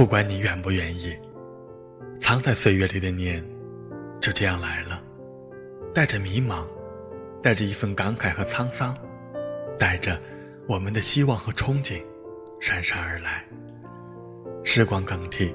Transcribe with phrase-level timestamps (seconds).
[0.00, 1.14] 不管你愿不愿意，
[2.18, 3.44] 藏在岁月里的年，
[4.18, 4.98] 就这样来了，
[5.94, 6.64] 带着迷茫，
[7.42, 8.96] 带着一份感慨和沧桑，
[9.78, 10.18] 带着
[10.66, 12.02] 我们的希望和憧憬，
[12.62, 13.44] 姗姗而来。
[14.64, 15.54] 时光更替，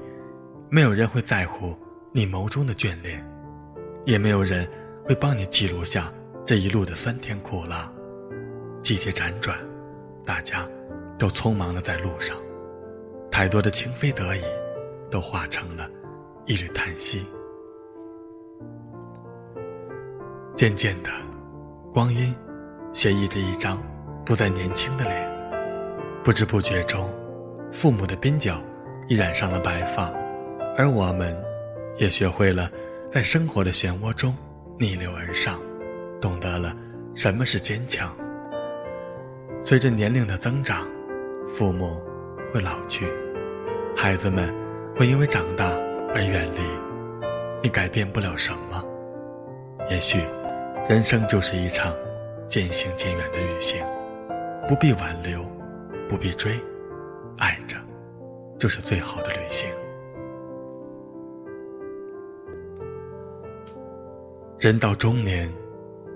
[0.70, 1.76] 没有人会在乎
[2.12, 3.28] 你眸中的眷恋，
[4.04, 4.64] 也没有人
[5.04, 6.08] 会帮你记录下
[6.44, 7.92] 这一路的酸甜苦辣。
[8.80, 9.58] 季节辗转，
[10.24, 10.64] 大家
[11.18, 12.36] 都匆忙的在路上。
[13.30, 14.42] 太多的情非得已，
[15.10, 15.88] 都化成了
[16.46, 17.26] 一缕叹息。
[20.54, 21.10] 渐渐的，
[21.92, 22.34] 光阴
[22.92, 23.82] 写意着一张
[24.24, 25.36] 不再年轻的脸。
[26.24, 27.12] 不知不觉中，
[27.70, 28.62] 父母的鬓角
[29.06, 30.10] 已染上了白发，
[30.76, 31.36] 而我们，
[31.98, 32.70] 也学会了
[33.12, 34.34] 在生活的漩涡中
[34.78, 35.60] 逆流而上，
[36.20, 36.74] 懂得了
[37.14, 38.16] 什么是坚强。
[39.62, 40.86] 随着年龄的增长，
[41.46, 42.00] 父母
[42.56, 43.06] 会老去。
[43.94, 44.50] 孩子们
[44.96, 45.68] 会因为长大
[46.14, 46.60] 而远离，
[47.62, 48.82] 你改变不了什么。
[49.90, 50.22] 也许，
[50.88, 51.94] 人生就是一场
[52.48, 53.84] 渐行渐远的旅行，
[54.66, 55.44] 不必挽留，
[56.08, 56.58] 不必追，
[57.36, 57.76] 爱着，
[58.58, 59.68] 就是最好的旅行。
[64.58, 65.52] 人到中年，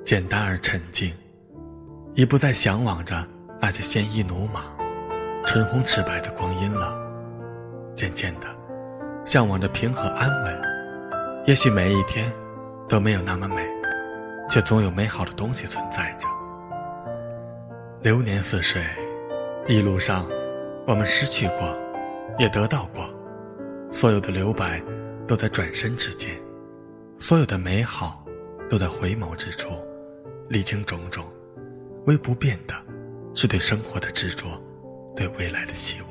[0.07, 1.13] 简单而沉静，
[2.15, 3.27] 已不再向往着
[3.61, 4.63] 那些鲜衣怒马、
[5.45, 6.97] 唇红齿白的光阴了。
[7.95, 8.47] 渐渐的，
[9.25, 10.63] 向往着平和安稳。
[11.47, 12.31] 也许每一天
[12.89, 13.67] 都没有那么美，
[14.49, 16.29] 却总有美好的东西存在着。
[18.03, 18.83] 流年似水，
[19.67, 20.27] 一路上
[20.87, 21.77] 我们失去过，
[22.39, 23.09] 也得到过。
[23.91, 24.81] 所有的留白
[25.27, 26.31] 都在转身之间，
[27.19, 28.25] 所有的美好
[28.69, 29.69] 都在回眸之处。
[30.49, 31.25] 历经种种，
[32.07, 32.75] 唯不变的
[33.35, 34.47] 是对生活的执着，
[35.15, 36.11] 对未来的希望。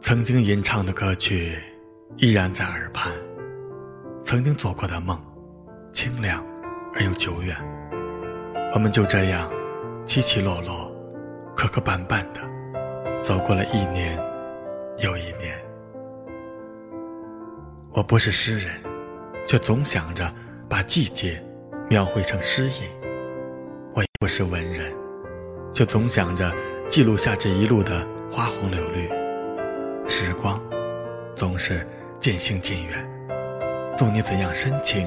[0.00, 1.58] 曾经吟唱的歌曲，
[2.16, 3.12] 依然在耳畔；
[4.22, 5.20] 曾经做过的梦，
[5.92, 6.44] 清凉
[6.94, 7.56] 而又久远。
[8.72, 9.50] 我们就这样
[10.04, 10.94] 起起落落、
[11.56, 12.40] 磕磕绊绊的
[13.24, 14.16] 走过了一年
[14.98, 15.58] 又一年。
[17.92, 18.70] 我不是诗人，
[19.46, 20.32] 却总想着
[20.68, 21.42] 把季节
[21.88, 22.82] 描绘成诗意；
[24.20, 24.94] 我是文人，
[25.74, 26.50] 却总想着
[26.88, 29.10] 记录下这一路的花红柳绿。
[30.08, 30.58] 时光
[31.34, 31.86] 总是
[32.18, 35.06] 渐行渐远，纵你怎样深情，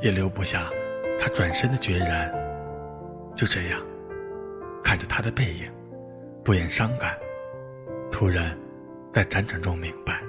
[0.00, 0.70] 也留不下
[1.18, 2.32] 他转身的决然。
[3.34, 3.80] 就这样，
[4.84, 5.68] 看着他的背影，
[6.44, 7.18] 不言伤感。
[8.08, 8.56] 突然，
[9.12, 10.22] 在辗转中明白，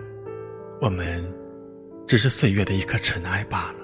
[0.82, 1.32] 我们
[2.08, 3.76] 只是岁月的一颗尘埃罢了。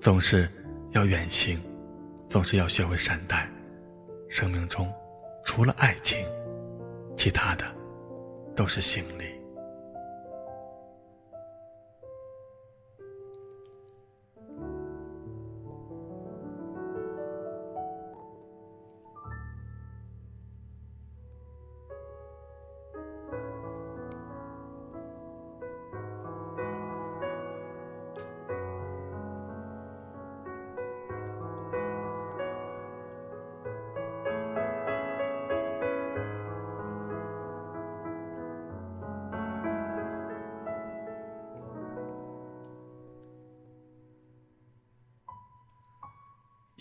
[0.00, 0.48] 总是
[0.92, 1.60] 要远行，
[2.28, 3.48] 总是要学会善待。
[4.28, 4.92] 生命中，
[5.44, 6.26] 除了爱情，
[7.16, 7.64] 其他的。
[8.56, 9.35] 都是行李。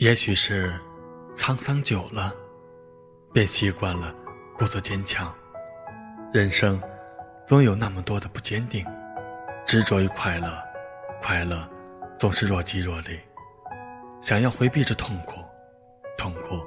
[0.06, 0.72] 也许是
[1.34, 2.32] 沧桑久了，
[3.34, 4.14] 便习惯了
[4.56, 5.34] 故作坚强。
[6.32, 6.80] 人生
[7.44, 8.86] 总有那么多的不坚定，
[9.66, 10.64] 执着于快乐，
[11.20, 11.68] 快乐
[12.20, 13.20] 总是若即若离。
[14.22, 15.42] 想要回避着痛苦，
[16.20, 16.64] 痛苦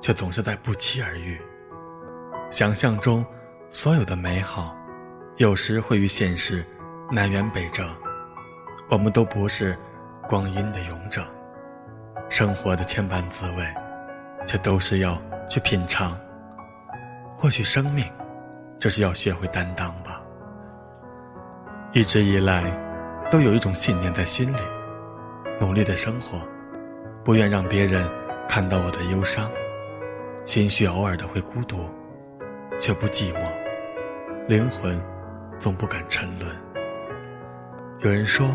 [0.00, 1.40] 却总是在不期而遇。
[2.50, 3.24] 想象中
[3.70, 4.76] 所有的美好，
[5.36, 6.66] 有时会与现实
[7.12, 7.88] 南辕北辙。
[8.90, 9.78] 我们都不是
[10.28, 11.24] 光阴的勇者。
[12.32, 13.74] 生活的千般滋味，
[14.46, 15.20] 却都是要
[15.50, 16.18] 去品尝。
[17.36, 18.10] 或许生命，
[18.78, 20.18] 就是要学会担当吧。
[21.92, 22.64] 一直以来，
[23.30, 24.60] 都有一种信念在心里：
[25.60, 26.38] 努力的生活，
[27.22, 28.08] 不愿让别人
[28.48, 29.50] 看到我的忧伤。
[30.46, 31.86] 心绪偶尔的会孤独，
[32.80, 33.40] 却不寂寞。
[34.48, 34.98] 灵魂，
[35.58, 36.50] 总不敢沉沦。
[38.00, 38.48] 有人说，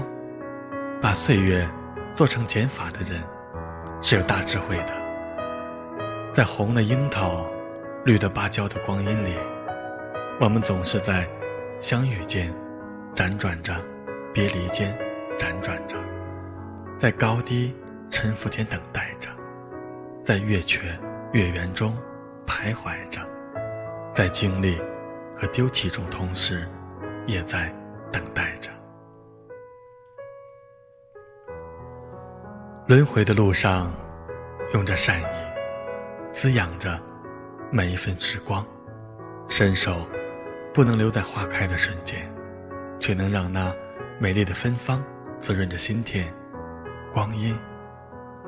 [1.00, 1.70] 把岁月
[2.16, 3.22] 做成减法的人。
[4.02, 4.94] 是有大智慧的，
[6.32, 7.46] 在红的樱桃、
[8.06, 9.36] 绿的芭蕉的光阴里，
[10.40, 11.28] 我们总是在
[11.80, 12.54] 相遇间
[13.16, 13.76] 辗转着，
[14.34, 14.98] 别离间
[15.38, 15.98] 辗转着，
[16.98, 17.76] 在高低
[18.10, 19.30] 沉浮间等待着，
[20.24, 20.88] 在月缺
[21.34, 21.98] 月圆中
[22.46, 23.20] 徘徊着，
[24.14, 24.80] 在经历
[25.36, 26.68] 和丢弃中，同时
[27.26, 27.74] 也在
[28.12, 28.70] 等待着。
[32.88, 33.92] 轮回的路上，
[34.74, 35.26] 用着善意，
[36.32, 36.98] 滋养着
[37.70, 38.66] 每一份时光。
[39.50, 40.08] 伸手
[40.74, 42.34] 不能留在花开的瞬间，
[42.98, 43.76] 却能让那
[44.20, 45.04] 美丽的芬芳
[45.38, 46.34] 滋润着心田。
[47.12, 47.54] 光阴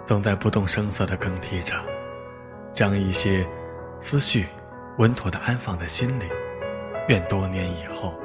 [0.05, 1.75] 总在不动声色地更替着，
[2.71, 3.45] 将一些
[3.99, 4.45] 思绪
[4.99, 6.23] 稳妥地安放在心里。
[7.09, 8.17] 愿多年以后，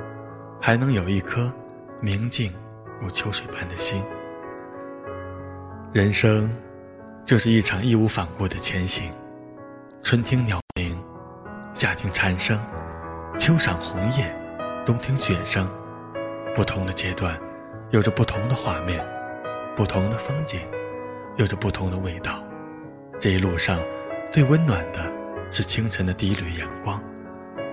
[0.61, 1.52] 还能有一颗
[2.00, 2.55] 明净
[3.00, 4.00] 如秋水般的心。
[5.94, 6.50] 人生，
[7.25, 9.12] 就是一场义无反顾的前行。
[10.02, 11.00] 春听鸟鸣，
[11.73, 12.58] 夏听蝉声，
[13.38, 14.35] 秋赏红叶，
[14.85, 15.70] 冬听雪声。
[16.56, 17.41] 不同的阶段，
[17.91, 19.06] 有着不同的画面，
[19.76, 20.58] 不同的风景，
[21.37, 22.43] 有着不同的味道。
[23.20, 23.79] 这一路上，
[24.32, 25.08] 最温暖的
[25.52, 27.00] 是清晨的第一缕阳光，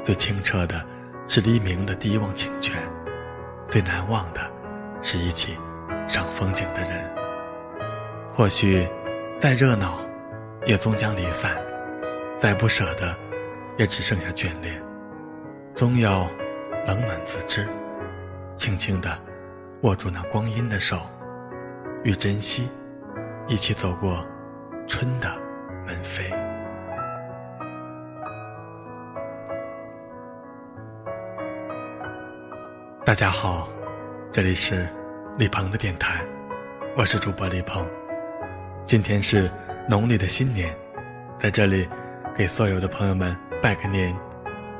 [0.04, 0.86] 最清澈的
[1.28, 2.76] 是黎明的第一汪清泉，
[3.68, 4.42] 最难忘的
[5.02, 5.58] 是一起
[6.08, 7.21] 赏风景的人。
[8.34, 8.88] 或许，
[9.38, 10.00] 再热闹，
[10.66, 11.52] 也终将离散；
[12.38, 13.14] 再不舍得，
[13.78, 14.82] 也只剩下眷恋。
[15.76, 16.30] 终要
[16.88, 17.68] 冷暖自知，
[18.56, 19.10] 轻轻地
[19.82, 21.02] 握住那光阴的手，
[22.06, 22.70] 与珍惜
[23.48, 24.26] 一起走过
[24.88, 25.30] 春的
[25.86, 26.34] 门扉。
[33.04, 33.68] 大家好，
[34.32, 34.88] 这里是
[35.38, 36.24] 李鹏的电台，
[36.96, 37.86] 我是主播李鹏。
[38.92, 39.50] 今天是
[39.88, 40.76] 农历的新年，
[41.40, 41.88] 在这里
[42.36, 44.14] 给所有的朋友们拜个年，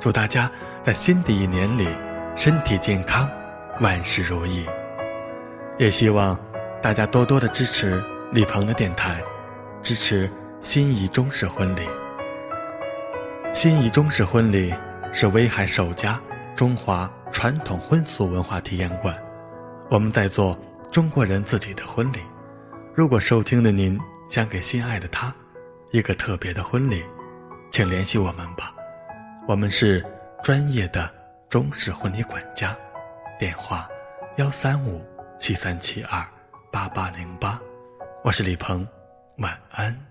[0.02, 0.52] 祝大家
[0.84, 1.88] 在新的一年里
[2.36, 3.30] 身体健康，
[3.80, 4.66] 万事如意。
[5.80, 6.38] 也希望
[6.82, 8.04] 大家多多的支持
[8.34, 9.24] 李鹏的电台，
[9.82, 10.30] 支持
[10.60, 11.84] 心仪中式婚礼。
[13.54, 14.76] 心仪中式婚礼
[15.14, 16.20] 是威海首家
[16.54, 19.16] 中华传统婚俗文化体验馆，
[19.90, 20.60] 我们在做
[20.92, 22.20] 中国人自己的婚礼。
[22.94, 23.98] 如果收听的您
[24.28, 25.34] 想给心爱的他
[25.92, 27.02] 一个特别的婚礼，
[27.72, 28.74] 请联系我们吧。
[29.48, 30.06] 我们是
[30.44, 31.10] 专业的
[31.50, 32.76] 中式婚礼管家，
[33.40, 33.88] 电话
[34.36, 35.06] 幺三五
[35.40, 36.28] 七三七二
[36.70, 37.58] 八八零八。
[38.26, 38.86] 我是李鹏，
[39.38, 40.11] 晚安。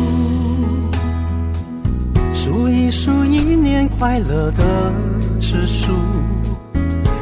[4.01, 4.91] 快乐的
[5.39, 5.93] 指数，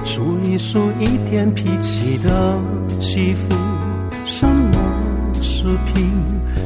[0.05, 2.57] 数一数一天脾气的
[3.01, 3.53] 起伏。
[4.23, 4.77] 什么
[5.41, 6.09] 是贫，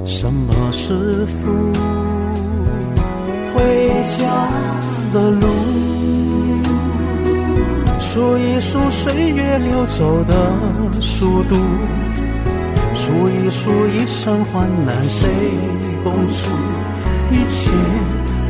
[0.06, 1.74] 什么是富？
[3.56, 4.48] 回家
[5.12, 5.48] 的路，
[8.00, 11.56] 数一数岁月流走的速度，
[12.94, 15.28] 数一数一生患难谁
[16.04, 16.52] 共处？
[17.32, 17.72] 一切。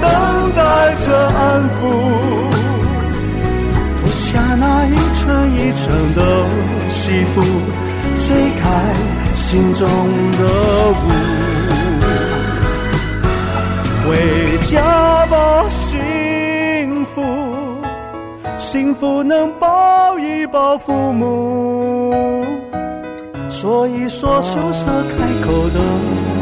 [0.00, 0.06] 等
[0.54, 1.78] 待着安抚。
[3.98, 5.22] 脱下那一层
[5.56, 5.82] 一层
[6.14, 6.18] 的
[6.90, 7.40] 西服，
[8.16, 8.26] 吹
[8.60, 8.62] 开
[9.34, 10.42] 心中的
[10.90, 11.02] 雾。
[14.06, 17.22] 回家吧，幸福，
[18.58, 22.44] 幸福能抱一抱父母，
[23.48, 25.80] 说一说羞涩开口的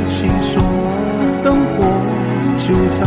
[0.08, 0.60] 情书，
[1.44, 1.84] 灯火
[2.58, 3.06] 就在